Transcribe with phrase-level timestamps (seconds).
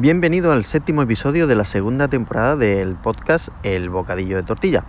[0.00, 4.82] Bienvenido al séptimo episodio de la segunda temporada del podcast El Bocadillo de Tortilla.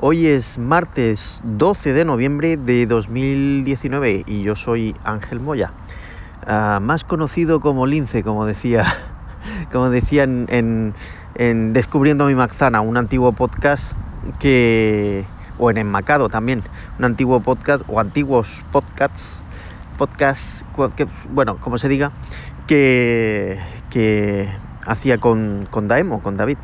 [0.00, 5.72] Hoy es martes 12 de noviembre de 2019 y yo soy Ángel Moya,
[6.46, 8.84] uh, más conocido como Lince, como decía,
[9.72, 10.94] como decían en,
[11.34, 13.92] en, Descubriendo mi Manzana, un antiguo podcast
[14.38, 15.26] que,
[15.58, 16.62] o en Enmacado también,
[16.96, 19.44] un antiguo podcast o antiguos podcasts,
[19.96, 20.64] podcasts,
[21.28, 22.12] bueno, como se diga,
[22.68, 23.58] que,
[23.90, 24.48] que
[24.86, 26.58] hacía con, con Daemo, con David.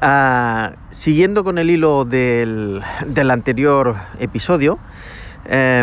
[0.00, 4.78] Ah, siguiendo con el hilo del, del anterior episodio
[5.46, 5.82] eh,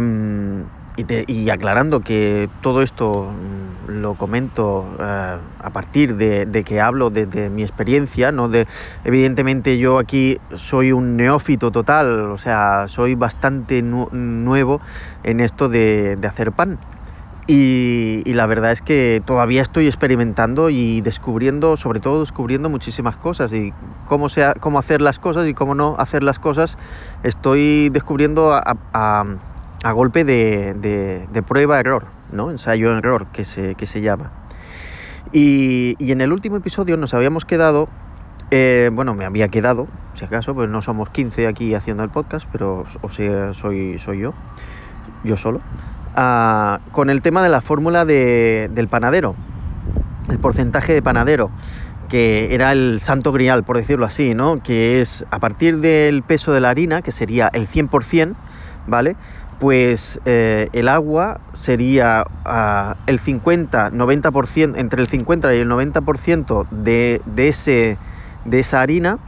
[0.98, 6.81] y, y, aclarando que todo esto mm, lo comento eh, a partir de, de, que
[6.81, 8.50] hablo de, de, mi experiencia, ¿no?
[8.50, 8.67] de,
[9.06, 14.81] evidentemente yo aquí soy un neófito total, o sea, soy bastante nu nuevo
[15.23, 16.80] en esto de, de hacer pan.
[17.53, 23.17] Y, y, la verdad es que todavía estoy experimentando y descubriendo, sobre todo descubriendo muchísimas
[23.17, 23.73] cosas y
[24.07, 26.77] cómo, sea, cómo hacer las cosas y cómo no hacer las cosas.
[27.23, 29.25] Estoy descubriendo a,
[29.94, 32.52] golpe de prueba-error, ¿no?
[32.52, 34.31] ensayo-error que se, que se llama.
[35.31, 37.88] Y, y, en el último episodio nos habíamos quedado,
[38.52, 42.47] eh, bueno, me había quedado, si acaso, pues no somos 15 aquí haciendo el podcast,
[42.52, 44.33] pero o sea, soy, soy yo,
[45.23, 45.61] yo solo.
[46.14, 49.36] Con el tema de la fórmula de, del panadero,
[50.30, 51.52] el porcentaje de panadero,
[52.12, 54.62] que era el santo grial, por decirlo así, ¿no?
[54.62, 58.36] Que es a partir del peso de la harina, que sería el 100%,
[58.86, 59.16] ¿vale?
[59.62, 67.22] Pues eh, el agua sería uh, el 50-90%, entre el 50 y el 90% de,
[67.25, 67.98] de, ese,
[68.44, 69.20] de esa harina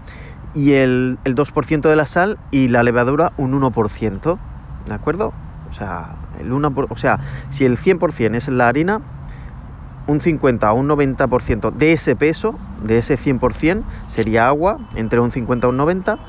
[0.53, 4.39] y el, el 2% de la sal y la levadura un 1%,
[4.87, 5.33] ¿de acuerdo?
[5.69, 9.01] O sea, el 1 por, o sea, si el 100% es la harina,
[10.07, 15.31] un 50 o un 90% de ese peso, de ese 100%, sería agua, entre un
[15.31, 16.19] 50 y un 90,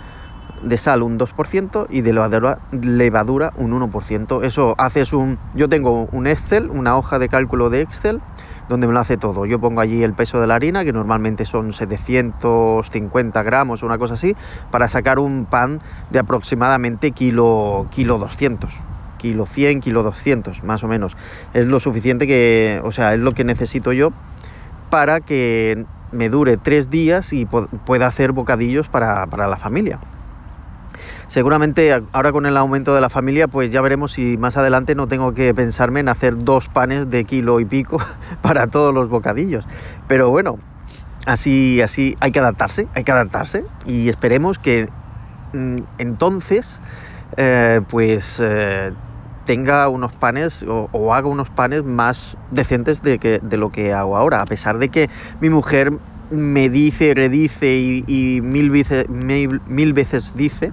[0.62, 4.44] de sal un 2% y de levadura, levadura un 1%.
[4.44, 5.38] Eso haces un...
[5.54, 8.20] Yo tengo un Excel, una hoja de cálculo de Excel,
[8.68, 9.44] donde me lo hace todo.
[9.44, 13.98] Yo pongo allí el peso de la harina, que normalmente son 750 gramos o una
[13.98, 14.36] cosa así,
[14.70, 18.93] para sacar un pan de aproximadamente kilo, kilo 200
[19.24, 21.16] kilo 100, kilo 200, más o menos.
[21.54, 24.12] Es lo suficiente que, o sea, es lo que necesito yo
[24.90, 29.98] para que me dure tres días y pueda hacer bocadillos para, para la familia.
[31.28, 35.08] Seguramente ahora con el aumento de la familia, pues ya veremos si más adelante no
[35.08, 37.96] tengo que pensarme en hacer dos panes de kilo y pico
[38.42, 39.66] para todos los bocadillos.
[40.06, 40.58] Pero bueno,
[41.24, 44.90] así, así hay que adaptarse, hay que adaptarse y esperemos que
[45.54, 46.82] mm, entonces,
[47.38, 48.92] eh, pues eh,
[49.44, 54.16] tenga unos panes o, haga unos panes más decentes de, que, de lo que hago
[54.16, 55.10] ahora, a pesar de que
[55.40, 55.92] mi mujer
[56.30, 60.72] me dice, redice y, y mil, veces, mil, veces dice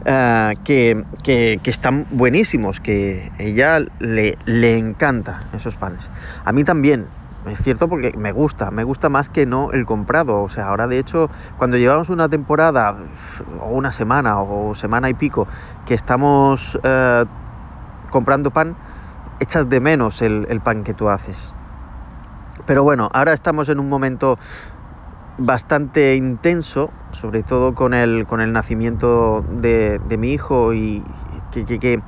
[0.00, 6.08] uh, que, que, están buenísimos, que ella le, le encanta esos panes.
[6.44, 7.06] A mí también,
[7.46, 10.42] es cierto porque me gusta, me gusta más que no el comprado.
[10.42, 12.96] O sea, ahora de hecho, cuando llevamos una temporada
[13.60, 15.48] o una semana o semana y pico
[15.86, 17.26] que estamos uh,
[18.10, 18.76] comprando pan,
[19.40, 21.54] echas de menos el, pan que tú haces.
[22.66, 24.38] Pero bueno, ahora estamos en un momento
[25.38, 31.02] bastante intenso, sobre todo con el, con el nacimiento de, mi hijo y
[31.50, 32.02] que, que, que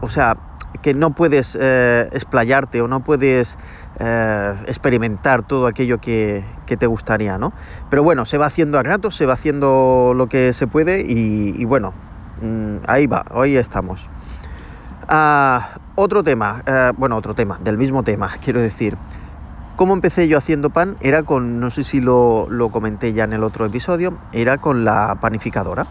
[0.00, 0.38] o sea,
[0.82, 3.58] que no puedes eh, explayarte o no puedes
[3.98, 7.52] eh, experimentar todo aquello que, que, te gustaría, ¿no?
[7.90, 11.54] Pero bueno, se va haciendo a ratos, se va haciendo lo que se puede y,
[11.56, 11.92] y bueno,
[12.40, 14.08] mmm, ahí va, hoy estamos.
[15.08, 18.96] Otro tema, uh, bueno, otro tema, del mismo tema, quiero decir.
[19.76, 20.96] ¿Cómo empecé yo haciendo pan?
[21.00, 24.84] Era con, no sé si lo, lo, comenté ya en el otro episodio, era con
[24.84, 25.86] la panificadora.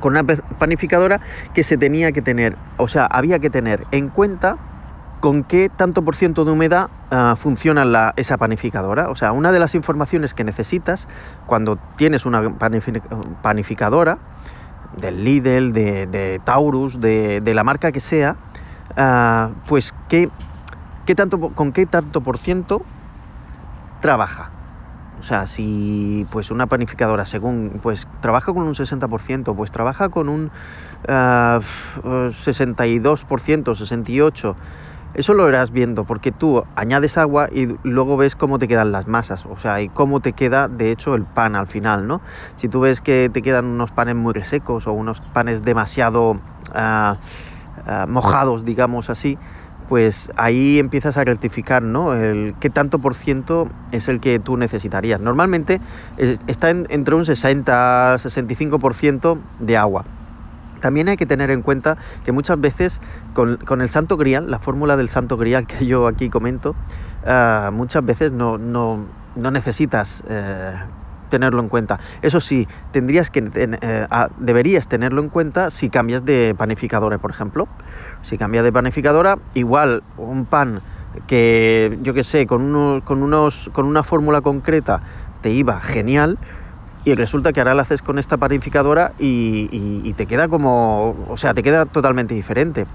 [0.00, 1.20] Con una panificadora
[1.54, 4.58] que se tenía que tener, o sea, había que tener en cuenta
[5.20, 9.08] con qué tanto por ciento de humedad uh, funciona la, esa panificadora.
[9.08, 11.06] O sea, una de las informaciones que necesitas
[11.46, 12.42] cuando tienes una
[13.42, 14.18] panificadora
[14.96, 18.36] del Lidl, de, de Taurus, de, de, la marca que sea,
[18.96, 20.28] uh, pues ¿qué,
[21.06, 22.82] qué tanto, con qué tanto por ciento
[24.00, 24.50] trabaja.
[25.18, 30.30] O sea, si pues una panificadora según pues trabaja con un 60%, pues trabaja con
[30.30, 30.50] un
[31.08, 34.56] uh, 62%, 68%.
[35.14, 39.08] Eso lo irás viendo porque tú añades agua y luego ves cómo te quedan las
[39.08, 42.20] masas, o sea, y cómo te queda de hecho el pan al final, ¿no?
[42.56, 46.36] Si tú ves que te quedan unos panes muy resecos o unos panes demasiado uh,
[46.76, 47.16] uh,
[48.06, 49.36] mojados, digamos así,
[49.88, 52.14] pues ahí empiezas a rectificar, ¿no?
[52.14, 55.20] El qué tanto por ciento es el que tú necesitarías.
[55.20, 55.80] Normalmente
[56.18, 60.04] está entre un 60-65% de agua.
[60.80, 63.00] También hay que tener en cuenta que muchas veces
[63.34, 66.74] con, el santo grial, la fórmula del santo grial que yo aquí comento,
[67.26, 68.58] ah, muchas veces no,
[69.36, 70.74] necesitas eh,
[71.28, 72.00] tenerlo en cuenta.
[72.22, 74.06] Eso sí, tendrías que, eh,
[74.38, 77.68] deberías tenerlo en cuenta si cambias de panificadora, por ejemplo.
[78.22, 80.82] Si cambias de panificadora, igual un pan
[81.26, 85.02] que yo que sé, con, con, unos, con una fórmula concreta
[85.40, 86.38] te iba genial
[87.04, 91.54] y resulta que ahora lo haces con esta panificadora y, te queda como, o sea,
[91.54, 92.86] te queda totalmente diferente.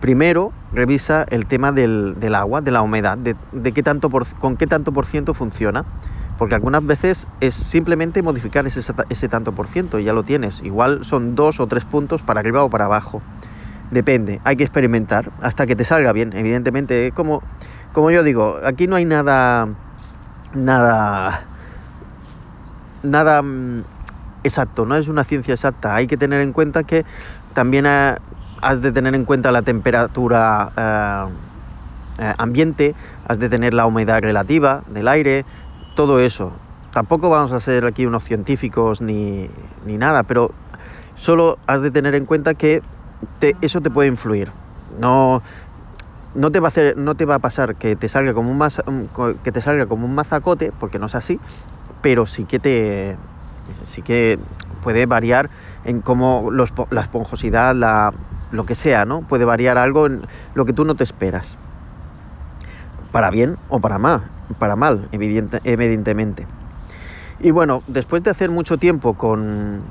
[0.00, 4.92] Primero, revisa el tema del, agua, de la humedad, de, qué tanto con qué tanto
[4.92, 5.84] por ciento funciona.
[6.36, 10.62] Porque algunas veces es simplemente modificar ese, ese tanto por ciento y ya lo tienes.
[10.62, 13.22] Igual son dos o tres puntos para arriba o para abajo.
[13.92, 16.32] Depende, hay que experimentar hasta que te salga bien.
[16.32, 17.42] Evidentemente, como,
[17.92, 19.68] como yo digo, aquí no hay nada,
[20.54, 21.46] nada,
[23.04, 23.84] nada mm,
[24.42, 25.94] exacto, no es una ciencia exacta.
[25.94, 27.04] Hay que tener en cuenta que
[27.52, 31.34] también has de tener en cuenta la temperatura eh,
[32.18, 32.94] eh, ambiente,
[33.26, 35.44] has de tener la humedad relativa del aire,
[35.94, 36.52] todo eso.
[36.92, 39.50] Tampoco vamos a ser aquí unos científicos ni,
[39.84, 40.52] nada, pero
[41.16, 42.82] solo has de tener en cuenta que
[43.60, 44.52] eso te puede influir.
[45.00, 45.42] No,
[46.36, 49.38] no te va a hacer, no te va a pasar que te salga como un
[49.42, 51.40] que te salga como un mazacote, porque no es así,
[52.04, 53.16] pero sí que te
[53.82, 54.38] sí que
[54.82, 55.48] puede variar
[55.86, 58.12] en cómo la esponjosidad, la,
[58.50, 59.22] lo que sea, ¿no?
[59.22, 60.20] Puede variar algo en
[60.54, 61.56] lo que tú no te esperas.
[63.10, 64.24] Para bien o para mal
[64.58, 66.46] para mal, evidentemente.
[67.40, 69.82] Y bueno, después de hacer mucho tiempo con,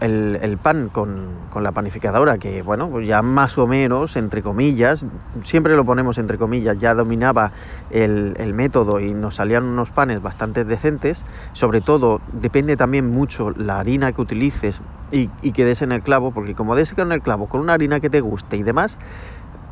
[0.00, 1.28] el, pan, con,
[1.60, 5.06] la panificadora, que bueno, pues ya más o menos, entre comillas,
[5.42, 7.52] siempre lo ponemos entre comillas, ya dominaba
[7.90, 13.78] el, método y nos salían unos panes bastante decentes, sobre todo depende también mucho la
[13.78, 14.82] harina que utilices
[15.12, 18.00] y, que des en el clavo, porque como des en el clavo con una harina
[18.00, 18.98] que te guste y demás,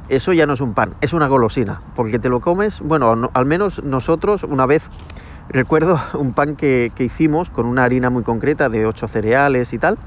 [0.08, 3.46] eso ya no es un pan, es una golosina, porque te lo comes, bueno, al
[3.46, 4.88] menos nosotros una vez
[5.48, 9.98] recuerdo un pan que, hicimos con una harina muy concreta de ocho cereales y tal,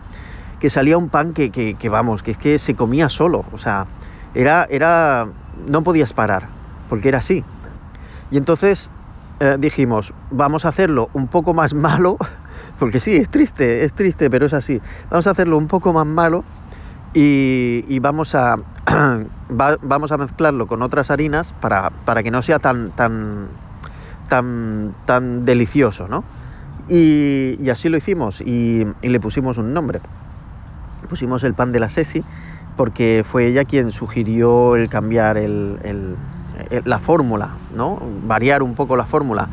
[0.59, 3.88] que salía un pan que, que, vamos, que es que se comía solo, o sea,
[4.35, 5.27] era, era,
[5.67, 6.47] no podías parar,
[6.88, 7.43] porque era así.
[8.29, 8.91] Y entonces
[9.39, 12.17] eh, dijimos, vamos a hacerlo un poco más malo,
[12.77, 16.05] porque sí, es triste, es triste, pero es así, vamos a hacerlo un poco más
[16.05, 16.44] malo
[17.13, 18.55] y, vamos, a,
[19.49, 21.91] vamos a mezclarlo con otras harinas para,
[22.23, 23.49] que no sea tan, tan,
[24.31, 26.24] tan, tan delicioso, ¿no?
[26.88, 30.00] Y, así lo hicimos y, le pusimos un nombre.
[31.10, 32.24] Pusimos el pan de la Sesi
[32.78, 35.38] porque fue ella quien sugirió el cambiar
[36.86, 38.01] la fórmula, ¿no?
[38.25, 39.50] Variar un poco la fórmula.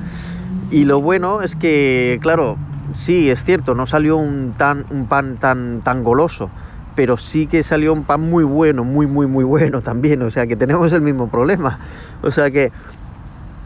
[0.71, 2.57] Y lo bueno es que, claro,
[2.93, 6.51] sí, es cierto, no salió un, tan, un pan tan, tan goloso,
[6.95, 10.23] pero sí que salió un pan muy bueno, muy, muy, muy bueno también.
[10.23, 11.81] O sea que tenemos el mismo problema.
[12.23, 12.71] O sea que,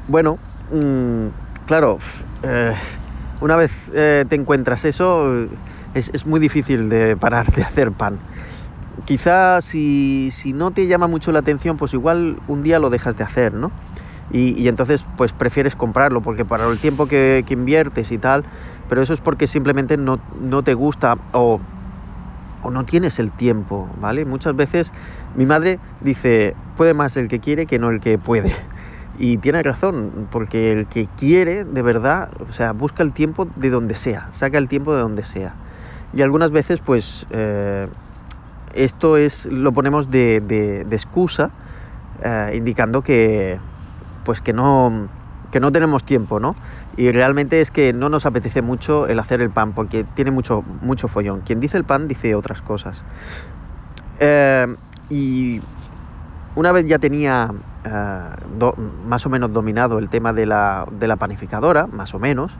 [0.09, 0.39] bueno,
[0.73, 1.99] mm, claro,
[2.43, 2.75] eh,
[3.41, 5.49] una vez eh, te encuentras eso,
[5.95, 8.19] es, muy difícil de parar de hacer pan.
[9.05, 13.25] Quizás si, no te llama mucho la atención, pues igual un día lo dejas de
[13.25, 13.71] hacer, ¿no?
[14.31, 18.45] Y, entonces pues prefieres comprarlo porque para el tiempo que, inviertes y tal,
[18.89, 21.61] pero eso es porque simplemente no, no te gusta o
[22.63, 24.25] o no tienes el tiempo, ¿vale?
[24.25, 24.93] Muchas veces
[25.35, 28.53] mi madre dice, puede más el que quiere que no el que puede.
[29.19, 33.71] Y tiene razón, porque el que quiere de verdad, o sea, busca el tiempo de
[33.71, 35.55] donde sea, saca el tiempo de donde sea.
[36.15, 37.89] Y algunas veces, pues, eh,
[38.75, 41.51] esto es, lo ponemos de, de, excusa,
[42.23, 43.59] eh, indicando que,
[44.25, 45.09] pues, que no,
[45.51, 46.57] que no tenemos tiempo, ¿no?
[46.97, 50.63] Y realmente es que no nos apetece mucho el hacer el pan porque tiene mucho,
[50.83, 51.41] mucho follón.
[51.41, 53.03] Quien dice el pan dice otras cosas.
[54.21, 54.67] Eh,
[55.09, 55.61] y
[56.55, 57.51] una vez ya tenía
[57.85, 58.73] eh,
[59.07, 62.53] más o menos dominado el tema de la, panificadora, más o menos,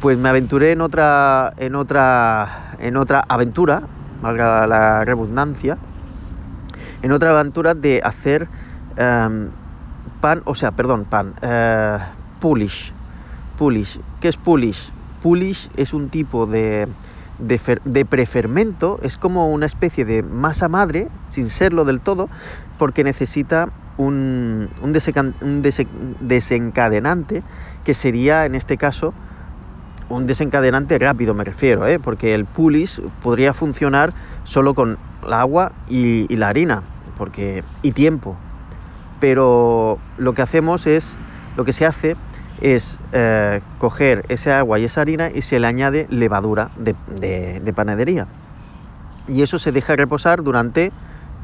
[0.00, 3.82] pues me aventuré en otra, en otra, en otra aventura,
[4.22, 5.78] valga la redundancia,
[7.02, 8.48] en otra aventura de hacer
[8.96, 9.48] eh,
[10.20, 11.34] pan, o sea, perdón, pan,
[12.40, 12.92] pulish,
[13.58, 13.98] Pulish.
[14.20, 14.92] ¿Qué es pulish?
[15.20, 16.86] Pulish es un tipo de,
[17.40, 22.28] de, prefermento, es como una especie de masa madre, sin serlo del todo,
[22.78, 24.92] porque necesita un, un,
[26.20, 27.42] desencadenante
[27.84, 29.12] que sería en este caso
[30.08, 31.98] un desencadenante rápido, me refiero, ¿eh?
[31.98, 34.14] porque el pulish podría funcionar
[34.44, 36.82] solo con el agua y, la harina
[37.16, 38.36] porque, y tiempo,
[39.20, 41.18] pero lo que hacemos es,
[41.56, 42.16] lo que se hace
[42.60, 48.26] es eh, coger ese agua y esa harina y se le añade levadura de, panadería.
[49.26, 50.92] Y eso se deja reposar durante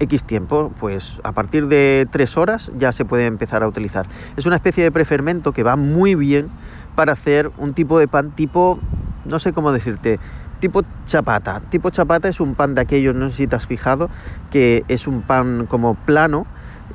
[0.01, 4.07] X tiempo, pues a partir de 3 horas ya se puede empezar a utilizar.
[4.37, 6.49] Es una especie de prefermento que va muy bien
[6.95, 8.79] para hacer un tipo de pan tipo,
[9.25, 10.19] no sé cómo decirte,
[10.61, 11.61] tipo chapata.
[11.69, 14.09] Tipo chapata es un pan de aquellos, no sé si te has fijado,
[14.51, 16.47] que es un pan como plano,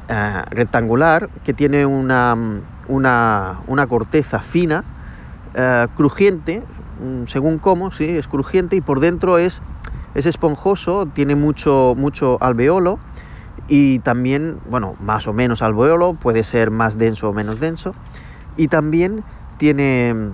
[0.08, 2.36] eh, rectangular, que tiene una,
[2.88, 4.84] una, una corteza fina,
[5.53, 6.63] eh, crujiente,
[7.01, 9.62] mm, según cómo, sí, es crujiente y por dentro es,
[10.16, 13.00] es esponjoso, tiene mucho, mucho alveolo
[13.68, 17.94] y también, bueno, más o menos alveolo, puede ser más denso o menos denso
[18.58, 19.24] y también
[19.58, 20.32] tiene,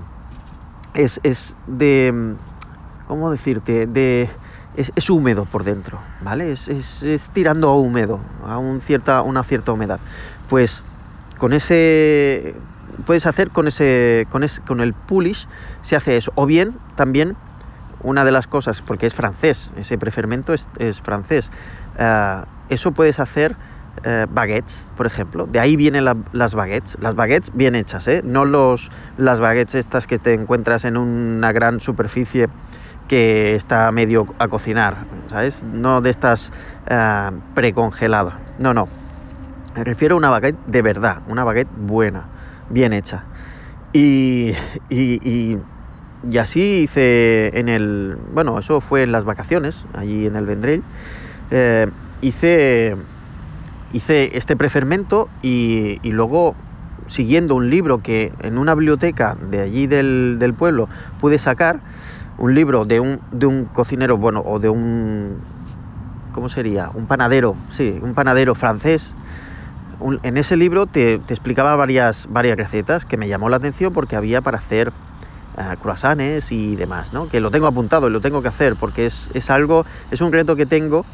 [0.94, 2.36] es, es de,
[3.08, 3.88] ¿cómo decirte?
[3.88, 4.29] De,
[4.75, 6.51] es, húmedo por dentro, ¿vale?
[6.51, 10.00] Es, es, tirando a húmedo, a un cierta, una cierta humedad.
[10.50, 10.84] Pues
[11.38, 12.55] con ese
[13.05, 15.48] puedes hacer con ese, con, con el pulish
[15.82, 17.36] se hace eso o bien también
[18.05, 21.51] una de las cosas porque es francés ese prefermento es, francés
[21.97, 23.55] eh, eso puedes hacer
[24.03, 25.47] eh, baguettes por ejemplo.
[25.47, 26.97] De ahí vienen las baguettes.
[27.00, 28.21] Las baguettes bien hechas ¿eh?
[28.24, 32.50] no los las baguettes estas que te encuentras en una gran superficie
[33.07, 34.97] que está medio a cocinar
[35.29, 36.51] sabes no de estas
[37.53, 38.35] precongeladas.
[38.59, 38.88] No no.
[39.75, 42.25] Me refiero a una baguette de verdad, una baguette buena,
[42.69, 43.25] bien hecha.
[43.91, 44.53] Y,
[44.89, 45.57] y, y,
[46.38, 48.17] así hice en el...
[48.34, 50.84] Bueno, eso fue en las vacaciones, allí en el Vendrell.
[51.51, 51.88] Eh,
[52.22, 52.96] hice,
[53.94, 56.55] hice este prefermento y, y, luego,
[57.08, 60.89] siguiendo un libro que en una biblioteca de allí del, del pueblo
[61.20, 61.79] pude sacar,
[62.38, 65.38] un libro de un, de un cocinero, bueno, o de un...
[66.34, 66.89] ¿Cómo sería?
[66.94, 69.15] Un panadero, sí, un panadero francés
[70.24, 74.41] en ese libro te, explicaba varias, varias recetas que me llamó la atención porque había
[74.41, 74.91] para hacer
[75.57, 77.29] uh, croissants y demás, ¿no?
[77.29, 80.55] Que lo tengo apuntado y lo tengo que hacer porque es, algo, es un reto
[80.55, 81.05] que tengo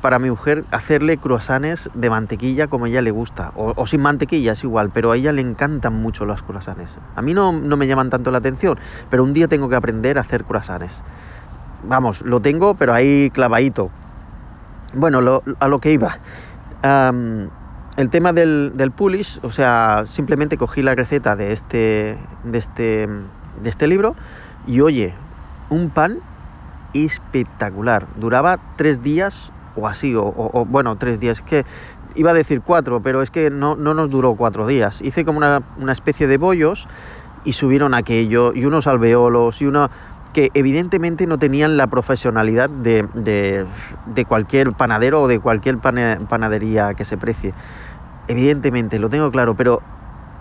[0.00, 3.52] para mi mujer hacerle croissants de mantequilla como ella le gusta.
[3.56, 6.98] O, sin mantequilla, es igual, pero a ella le encantan mucho los croissants.
[7.16, 10.20] A mí no, me llaman tanto la atención, pero un día tengo que aprender a
[10.20, 11.02] hacer croissants.
[11.88, 13.90] Vamos, lo tengo, pero ahí clavadito.
[14.94, 16.18] Bueno, a lo que iba
[17.96, 18.92] el tema del, del
[19.42, 23.08] o sea, simplemente cogí la receta de este, de este,
[23.62, 24.14] de este libro
[24.66, 25.14] y oye,
[25.70, 26.18] un pan
[26.94, 28.06] espectacular.
[28.16, 31.42] Duraba tres días o así, o, bueno, tres días.
[31.42, 31.64] que
[32.14, 35.02] iba a decir cuatro, pero es que no, no nos duró cuatro días.
[35.02, 36.88] Hice como una, una especie de bollos
[37.44, 39.90] y subieron aquello, y unos alveolos, y una
[40.32, 47.04] que evidentemente no tenían la profesionalidad de, de, cualquier panadero o de cualquier panadería que
[47.04, 47.54] se precie.
[48.26, 49.80] Evidentemente, lo tengo claro, pero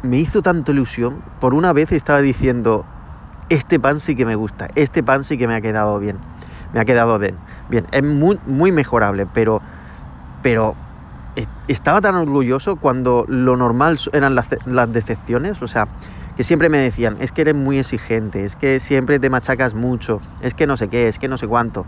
[0.02, 1.22] me hizo tanta ilusión.
[1.40, 2.86] Por una vez estaba diciendo,
[3.54, 6.18] este pan sí que me gusta, este pan sí que me ha quedado bien.
[6.74, 7.36] Me ha quedado bien.
[7.70, 9.62] Bien, es muy, mejorable, pero,
[10.42, 10.76] pero
[11.68, 15.62] estaba tan orgulloso cuando lo normal eran las, decepciones.
[15.62, 15.88] O sea,
[16.36, 20.20] que siempre me decían, es que eres muy exigente, es que siempre te machacas mucho,
[20.42, 21.86] es que no sé qué, es que no sé cuánto.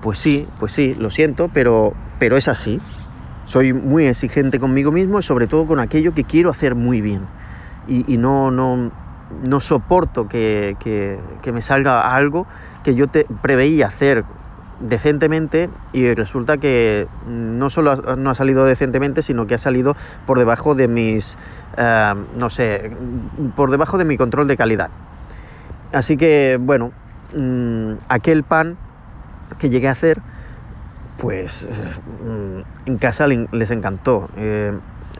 [0.00, 2.80] Pues sí, pues sí, lo siento, pero, pero es así.
[3.44, 7.26] Soy muy exigente conmigo mismo y sobre todo con aquello que quiero hacer muy bien.
[7.88, 8.92] Y, no, no,
[9.44, 12.46] no soporto que, que, me salga algo
[12.84, 14.24] que yo te preveía hacer
[14.80, 19.96] decentemente y resulta que no solo no ha salido decentemente, sino que ha salido
[20.26, 21.36] por debajo de mis,
[21.76, 22.90] eh, no sé,
[23.56, 24.90] por debajo de mi control de calidad.
[25.92, 26.92] Así que, bueno,
[27.36, 28.76] mm, aquel pan
[29.58, 30.20] que llegué a hacer,
[31.18, 34.28] pues eh, en casa les encantó.
[34.36, 34.72] Eh,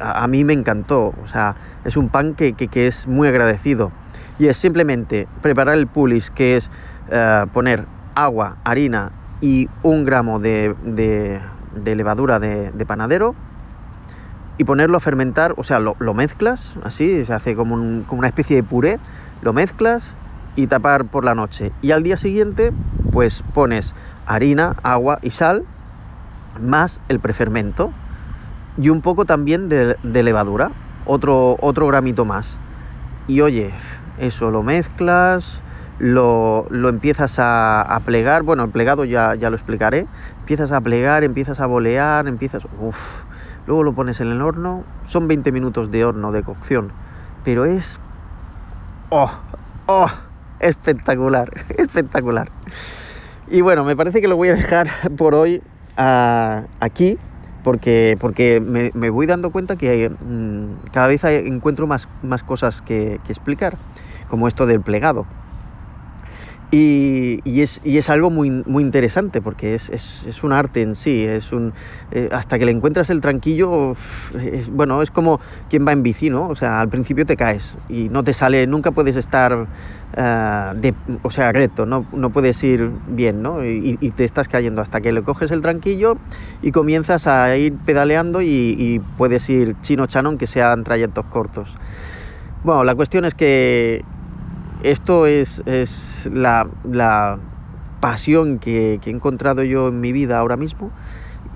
[0.02, 1.14] a, mí me encantó.
[1.23, 3.92] O sea, es un pan que, que, es muy agradecido.
[4.38, 6.71] Y es simplemente preparar el pulis, que es
[7.52, 10.75] poner agua, harina y un gramo de,
[11.85, 13.35] levadura de, panadero
[14.56, 18.62] y ponerlo a fermentar, o sea, lo, mezclas, así, se hace como, una especie de
[18.62, 18.99] puré,
[19.42, 20.16] lo mezclas
[20.54, 21.73] y tapar por la noche.
[21.82, 22.73] Y al día siguiente,
[23.11, 23.94] pues pones
[24.26, 25.64] harina, agua y sal,
[26.61, 27.92] más el prefermento
[28.79, 30.73] y un poco también de, levadura,
[31.05, 32.57] otro, otro gramito más.
[33.29, 33.71] Y oye,
[34.19, 35.62] eso lo mezclas,
[35.99, 40.07] lo, empiezas a, plegar, bueno, el plegado ya, ya lo explicaré,
[40.41, 42.67] empiezas a plegar, empiezas a bolear, empiezas...
[42.79, 43.25] Uf,
[43.67, 46.93] luego lo pones en el horno, son 20 minutos de horno de cocción,
[47.45, 48.00] pero es...
[49.11, 49.31] ¡Oh!
[49.87, 50.09] ¡Oh!
[50.59, 52.50] Espectacular, espectacular.
[53.49, 55.62] Y bueno, me parece que lo voy a dejar por hoy
[55.97, 57.19] ah, aquí.
[57.62, 63.21] Porque, porque me, voy dando cuenta que mm, cada vez encuentro más, más cosas que
[63.28, 63.76] explicar,
[64.28, 65.26] como esto del plegado.
[66.75, 70.95] Y, es, y, es, algo muy, muy interesante porque es, es, es, un arte en
[70.95, 71.75] sí, es un,
[72.12, 73.95] eh, hasta que le encuentras el tranquillo,
[74.41, 75.38] es, bueno, es como
[75.69, 76.49] quien va en bici, ¿no?
[76.49, 80.95] O sea, al principio te caes y no te sale, nunca puedes estar, uh, de,
[81.21, 83.62] o sea, recto, no, no puedes ir bien, ¿no?
[83.62, 86.17] Y, y, te estás cayendo hasta que le coges el tranquillo
[86.62, 88.47] y comienzas a ir pedaleando y,
[88.79, 91.76] y puedes ir chino chano aunque sean trayectos cortos.
[92.64, 94.07] Bueno, la cuestión es que
[94.83, 95.62] esto es,
[96.31, 97.39] la,
[98.01, 100.91] pasión que, he encontrado yo en mi vida ahora mismo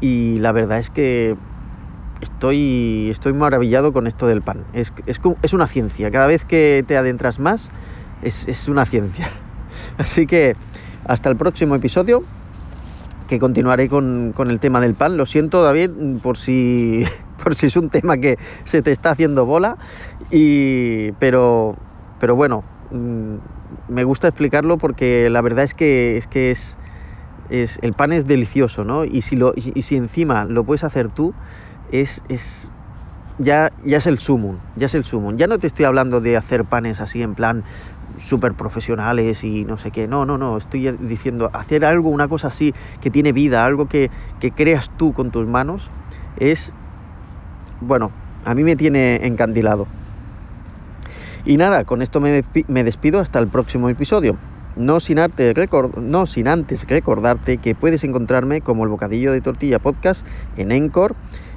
[0.00, 1.36] y la verdad es que
[2.20, 4.64] estoy, estoy maravillado con esto del pan.
[4.72, 7.70] Es, es, una ciencia, cada vez que te adentras más
[8.22, 9.28] es, una ciencia.
[9.98, 10.56] Así que
[11.04, 12.22] hasta el próximo episodio,
[13.28, 15.16] que continuaré con, el tema del pan.
[15.16, 15.90] Lo siento David
[16.22, 17.04] por si,
[17.42, 19.76] por si es un tema que se te está haciendo bola,
[20.30, 21.76] y, pero,
[22.20, 26.76] pero bueno, me gusta explicarlo porque la verdad es que es, que es,
[27.50, 29.04] es el pan es delicioso, ¿no?
[29.04, 31.34] Y si, lo, y, si encima lo puedes hacer tú,
[31.92, 32.70] es, es
[33.38, 35.36] ya, ya es el sumum, ya es el sumum.
[35.36, 37.64] Ya no te estoy hablando de hacer panes así en plan
[38.18, 40.08] súper profesionales y no sé qué.
[40.08, 40.56] No, no, no.
[40.56, 45.12] Estoy diciendo hacer algo, una cosa así que tiene vida, algo que, que creas tú
[45.12, 45.90] con tus manos,
[46.38, 46.72] es,
[47.80, 48.10] bueno,
[48.44, 49.86] a mí me tiene encandilado.
[51.46, 52.42] Y nada, con esto me,
[52.82, 54.36] despido hasta el próximo episodio.
[54.74, 55.54] No sin, arte,
[55.96, 60.26] no sin antes recordarte que puedes encontrarme como el Bocadillo de Tortilla Podcast
[60.56, 61.14] en Encore,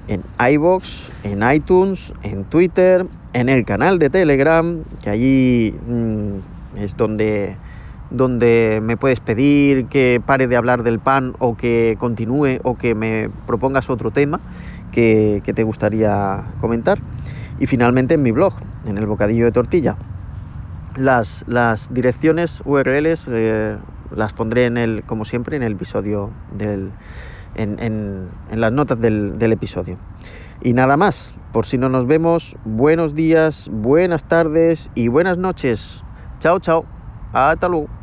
[0.08, 3.04] en iBox, en iTunes, en Twitter,
[3.34, 7.58] en el canal de Telegram, que allí mm, es donde,
[8.12, 12.94] donde me puedes pedir que pare de hablar del pan o que continúe o que
[12.94, 14.40] me propongas otro tema
[14.92, 17.00] que, que te gustaría comentar.
[17.60, 18.54] Y finalmente en mi blog,
[18.86, 19.98] en el bocadillo de tortilla.
[20.96, 23.78] Las, las direcciones URLs eh,
[24.16, 26.92] las pondré en el, como siempre, en el episodio del.
[27.56, 28.30] en, en,
[28.62, 29.98] las notas del, del episodio.
[30.62, 36.04] Y nada más, por si no nos vemos, buenos días, buenas tardes y buenas noches.
[36.40, 36.86] Chao, chao.
[37.32, 37.99] Hasta luego.